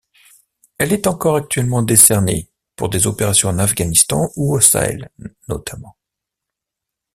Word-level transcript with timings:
Elle 0.79 0.93
est 0.93 1.05
encore 1.05 1.35
actuellement 1.35 1.83
décernée 1.83 2.49
pour 2.75 2.89
des 2.89 3.05
opérations 3.05 3.49
en 3.49 3.59
Afghanistan 3.59 4.31
ou 4.35 4.55
au 4.55 4.59
Sahel 4.59 5.11
notamment. 5.47 5.95